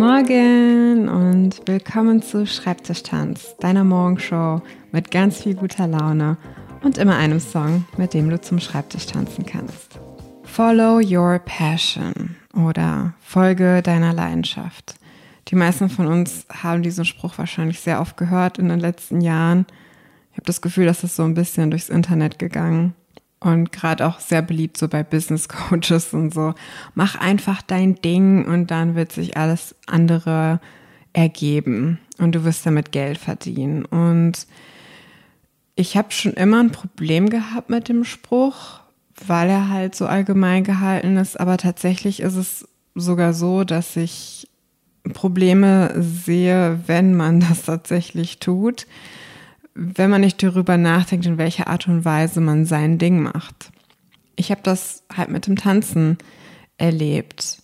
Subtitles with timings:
[0.00, 4.62] Morgen und willkommen zu Schreibtischtanz, deiner Morgenshow
[4.92, 6.38] mit ganz viel guter Laune
[6.82, 10.00] und immer einem Song, mit dem du zum Schreibtisch tanzen kannst.
[10.44, 14.94] Follow your passion oder Folge deiner Leidenschaft.
[15.48, 19.66] Die meisten von uns haben diesen Spruch wahrscheinlich sehr oft gehört in den letzten Jahren.
[20.30, 22.94] Ich habe das Gefühl, dass es so ein bisschen durchs Internet gegangen
[23.40, 26.54] und gerade auch sehr beliebt so bei Business Coaches und so.
[26.94, 30.60] Mach einfach dein Ding und dann wird sich alles andere
[31.12, 33.84] ergeben und du wirst damit Geld verdienen.
[33.84, 34.46] Und
[35.74, 38.80] ich habe schon immer ein Problem gehabt mit dem Spruch,
[39.26, 41.40] weil er halt so allgemein gehalten ist.
[41.40, 44.48] Aber tatsächlich ist es sogar so, dass ich
[45.14, 48.86] Probleme sehe, wenn man das tatsächlich tut
[49.74, 53.70] wenn man nicht darüber nachdenkt, in welcher Art und Weise man sein Ding macht.
[54.36, 56.18] Ich habe das halt mit dem Tanzen
[56.78, 57.58] erlebt.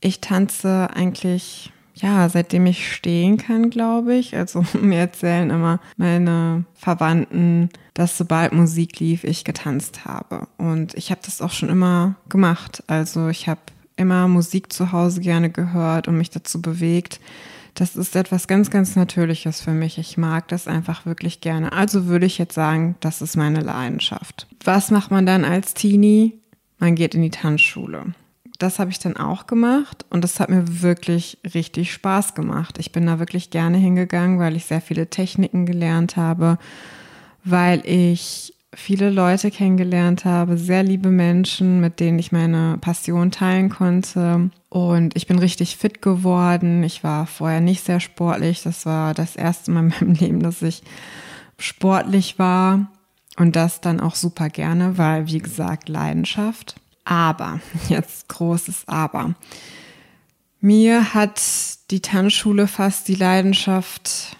[0.00, 4.36] Ich tanze eigentlich, ja, seitdem ich stehen kann, glaube ich.
[4.36, 10.46] Also mir erzählen immer meine Verwandten, dass sobald Musik lief, ich getanzt habe.
[10.56, 12.82] Und ich habe das auch schon immer gemacht.
[12.86, 13.60] Also ich habe
[13.96, 17.20] immer Musik zu Hause gerne gehört und mich dazu bewegt.
[17.74, 19.98] Das ist etwas ganz, ganz Natürliches für mich.
[19.98, 21.72] Ich mag das einfach wirklich gerne.
[21.72, 24.46] Also würde ich jetzt sagen, das ist meine Leidenschaft.
[24.64, 26.40] Was macht man dann als Teenie?
[26.78, 28.14] Man geht in die Tanzschule.
[28.58, 32.76] Das habe ich dann auch gemacht und das hat mir wirklich richtig Spaß gemacht.
[32.78, 36.58] Ich bin da wirklich gerne hingegangen, weil ich sehr viele Techniken gelernt habe,
[37.42, 43.70] weil ich viele Leute kennengelernt habe, sehr liebe Menschen, mit denen ich meine Passion teilen
[43.70, 44.50] konnte.
[44.70, 46.84] Und ich bin richtig fit geworden.
[46.84, 48.62] Ich war vorher nicht sehr sportlich.
[48.62, 50.82] Das war das erste Mal in meinem Leben, dass ich
[51.58, 52.90] sportlich war.
[53.36, 56.76] Und das dann auch super gerne, weil, wie gesagt, Leidenschaft.
[57.04, 59.34] Aber, jetzt großes Aber.
[60.60, 61.40] Mir hat
[61.90, 64.36] die Tanzschule fast die Leidenschaft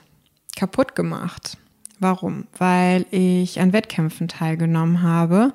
[0.54, 1.56] kaputt gemacht.
[1.98, 2.46] Warum?
[2.56, 5.54] Weil ich an Wettkämpfen teilgenommen habe,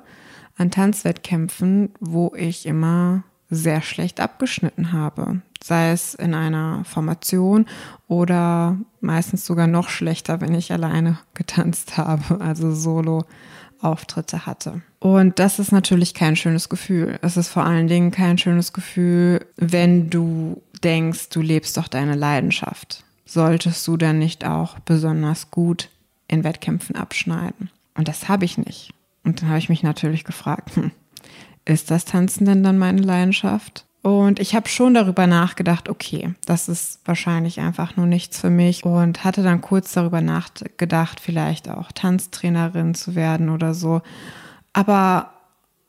[0.57, 5.41] an Tanzwettkämpfen, wo ich immer sehr schlecht abgeschnitten habe.
[5.63, 7.65] Sei es in einer Formation
[8.07, 14.81] oder meistens sogar noch schlechter, wenn ich alleine getanzt habe, also Solo-Auftritte hatte.
[14.99, 17.19] Und das ist natürlich kein schönes Gefühl.
[17.21, 22.15] Es ist vor allen Dingen kein schönes Gefühl, wenn du denkst, du lebst doch deine
[22.15, 23.03] Leidenschaft.
[23.25, 25.89] Solltest du dann nicht auch besonders gut
[26.27, 27.69] in Wettkämpfen abschneiden.
[27.95, 28.93] Und das habe ich nicht.
[29.23, 30.91] Und dann habe ich mich natürlich gefragt, hm,
[31.65, 33.85] ist das Tanzen denn dann meine Leidenschaft?
[34.01, 38.85] Und ich habe schon darüber nachgedacht, okay, das ist wahrscheinlich einfach nur nichts für mich
[38.85, 44.03] und hatte dann kurz darüber nachgedacht, vielleicht auch Tanztrainerin zu werden oder so.
[44.73, 45.31] Aber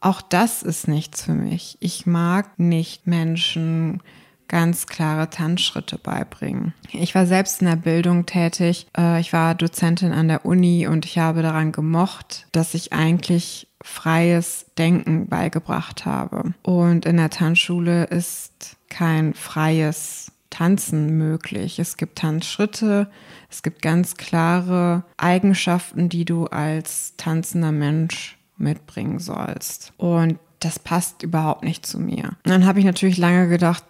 [0.00, 1.76] auch das ist nichts für mich.
[1.80, 4.00] Ich mag nicht Menschen
[4.48, 6.74] ganz klare Tanzschritte beibringen.
[6.92, 8.86] Ich war selbst in der Bildung tätig.
[8.96, 13.68] Äh, ich war Dozentin an der Uni und ich habe daran gemocht, dass ich eigentlich
[13.82, 16.54] freies Denken beigebracht habe.
[16.62, 21.78] Und in der Tanzschule ist kein freies Tanzen möglich.
[21.78, 23.10] Es gibt Tanzschritte,
[23.50, 29.92] es gibt ganz klare Eigenschaften, die du als tanzender Mensch mitbringen sollst.
[29.98, 32.24] Und das passt überhaupt nicht zu mir.
[32.44, 33.84] Und dann habe ich natürlich lange gedacht,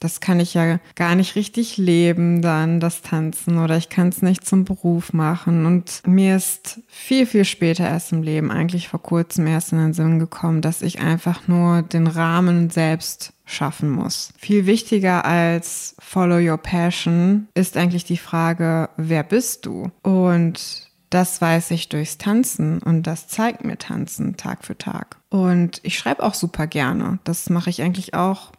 [0.00, 4.22] das kann ich ja gar nicht richtig leben dann, das Tanzen oder ich kann es
[4.22, 5.66] nicht zum Beruf machen.
[5.66, 9.94] Und mir ist viel, viel später erst im Leben, eigentlich vor kurzem erst in den
[9.94, 14.32] Sinn gekommen, dass ich einfach nur den Rahmen selbst schaffen muss.
[14.38, 19.90] Viel wichtiger als Follow Your Passion ist eigentlich die Frage, wer bist du?
[20.02, 25.16] Und das weiß ich durchs Tanzen und das zeigt mir Tanzen Tag für Tag.
[25.30, 27.20] Und ich schreibe auch super gerne.
[27.24, 28.50] Das mache ich eigentlich auch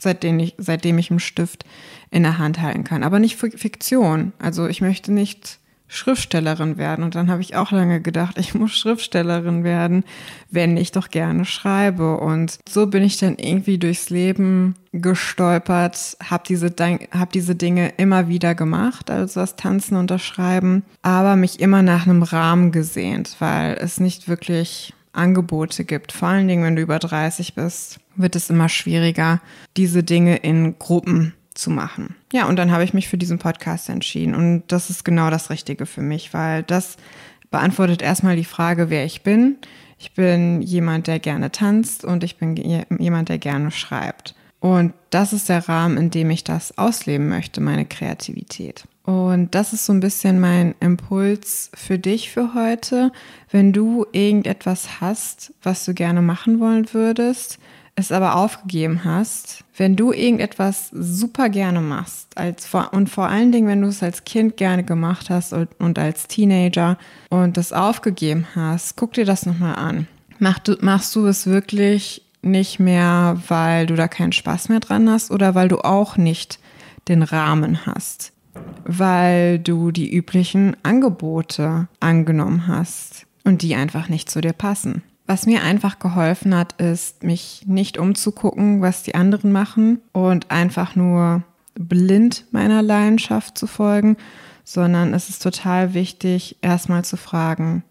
[0.00, 1.64] seitdem ich, seitdem ich einen Stift
[2.10, 3.02] in der Hand halten kann.
[3.02, 4.32] Aber nicht Fiktion.
[4.38, 5.58] Also ich möchte nicht
[5.88, 7.04] Schriftstellerin werden.
[7.04, 10.04] Und dann habe ich auch lange gedacht, ich muss Schriftstellerin werden,
[10.50, 12.18] wenn ich doch gerne schreibe.
[12.18, 16.74] Und so bin ich dann irgendwie durchs Leben gestolpert, habe diese,
[17.12, 21.82] hab diese Dinge immer wieder gemacht, also das Tanzen und das Schreiben, aber mich immer
[21.82, 26.12] nach einem Rahmen gesehnt, weil es nicht wirklich Angebote gibt.
[26.12, 29.40] Vor allen Dingen, wenn du über 30 bist, wird es immer schwieriger,
[29.76, 32.14] diese Dinge in Gruppen zu machen.
[32.32, 34.34] Ja, und dann habe ich mich für diesen Podcast entschieden.
[34.34, 36.96] Und das ist genau das Richtige für mich, weil das
[37.50, 39.56] beantwortet erstmal die Frage, wer ich bin.
[39.98, 42.56] Ich bin jemand, der gerne tanzt und ich bin
[42.98, 44.34] jemand, der gerne schreibt.
[44.60, 48.84] Und das ist der Rahmen, in dem ich das ausleben möchte, meine Kreativität.
[49.06, 53.12] Und das ist so ein bisschen mein Impuls für dich für heute.
[53.50, 57.58] Wenn du irgendetwas hast, was du gerne machen wollen würdest,
[57.94, 63.68] es aber aufgegeben hast, wenn du irgendetwas super gerne machst als und vor allen Dingen,
[63.68, 66.98] wenn du es als Kind gerne gemacht hast und, und als Teenager
[67.30, 70.08] und das aufgegeben hast, guck dir das nochmal an.
[70.40, 75.08] Mach du, machst du es wirklich nicht mehr, weil du da keinen Spaß mehr dran
[75.08, 76.58] hast oder weil du auch nicht
[77.08, 78.32] den Rahmen hast,
[78.86, 85.02] weil du die üblichen Angebote angenommen hast und die einfach nicht zu dir passen.
[85.26, 90.94] Was mir einfach geholfen hat, ist, mich nicht umzugucken, was die anderen machen und einfach
[90.94, 91.42] nur
[91.74, 94.16] blind meiner Leidenschaft zu folgen,
[94.64, 97.82] sondern es ist total wichtig, erstmal zu fragen,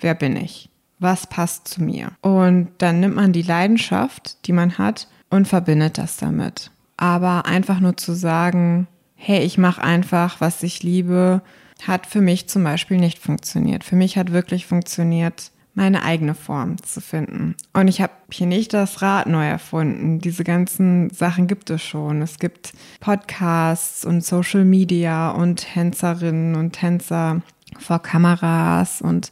[0.00, 0.68] wer bin ich?
[0.98, 2.12] Was passt zu mir?
[2.20, 6.70] Und dann nimmt man die Leidenschaft, die man hat, und verbindet das damit.
[6.98, 8.86] Aber einfach nur zu sagen,
[9.24, 11.42] hey, ich mache einfach, was ich liebe,
[11.86, 13.84] hat für mich zum Beispiel nicht funktioniert.
[13.84, 17.54] Für mich hat wirklich funktioniert, meine eigene Form zu finden.
[17.72, 20.18] Und ich habe hier nicht das Rad neu erfunden.
[20.18, 22.20] Diese ganzen Sachen gibt es schon.
[22.20, 27.42] Es gibt Podcasts und Social Media und Tänzerinnen und Tänzer
[27.78, 29.30] vor Kameras und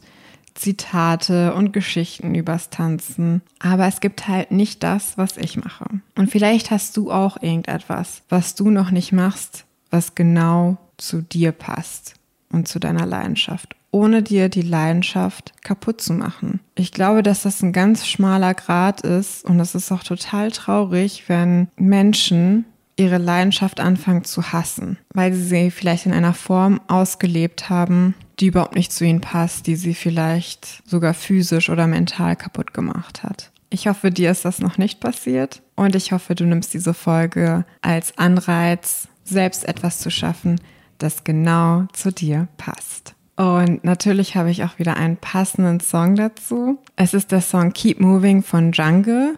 [0.55, 3.41] Zitate und Geschichten übers Tanzen.
[3.59, 5.85] Aber es gibt halt nicht das, was ich mache.
[6.17, 11.51] Und vielleicht hast du auch irgendetwas, was du noch nicht machst, was genau zu dir
[11.51, 12.15] passt
[12.51, 16.61] und zu deiner Leidenschaft ohne dir die Leidenschaft kaputt zu machen.
[16.75, 21.25] Ich glaube, dass das ein ganz schmaler Grad ist und es ist auch total traurig,
[21.27, 22.65] wenn Menschen
[22.95, 28.47] ihre Leidenschaft anfangen zu hassen, weil sie sie vielleicht in einer Form ausgelebt haben, die
[28.47, 33.51] überhaupt nicht zu ihnen passt, die sie vielleicht sogar physisch oder mental kaputt gemacht hat.
[33.69, 37.65] Ich hoffe, dir ist das noch nicht passiert und ich hoffe, du nimmst diese Folge
[37.81, 40.59] als Anreiz, selbst etwas zu schaffen,
[40.97, 43.15] das genau zu dir passt.
[43.35, 46.77] Und natürlich habe ich auch wieder einen passenden Song dazu.
[46.95, 49.37] Es ist der Song Keep Moving von Jungle.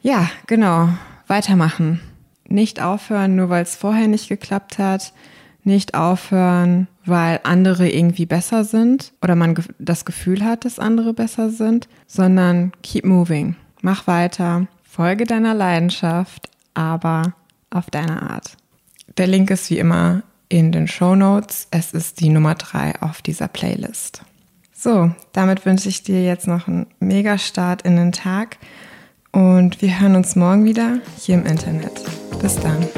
[0.00, 0.88] Ja, genau.
[1.28, 2.00] Weitermachen.
[2.48, 5.12] Nicht aufhören, nur weil es vorher nicht geklappt hat.
[5.62, 11.50] Nicht aufhören, weil andere irgendwie besser sind oder man das Gefühl hat, dass andere besser
[11.50, 13.56] sind, sondern keep moving.
[13.82, 14.66] Mach weiter.
[14.82, 17.34] Folge deiner Leidenschaft, aber
[17.70, 18.56] auf deine Art.
[19.16, 21.68] Der Link ist wie immer in den Show Notes.
[21.70, 24.22] Es ist die Nummer drei auf dieser Playlist.
[24.72, 28.56] So, damit wünsche ich dir jetzt noch einen mega Start in den Tag
[29.32, 32.02] und wir hören uns morgen wieder hier im Internet.
[32.40, 32.88] Bis dann.